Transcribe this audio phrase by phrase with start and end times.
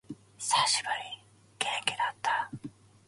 [0.39, 1.23] 久しぶり。
[1.59, 2.49] 元気だった？